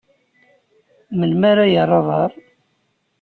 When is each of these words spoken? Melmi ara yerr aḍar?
Melmi 1.17 1.47
ara 1.51 1.65
yerr 1.73 1.91
aḍar? 1.99 2.31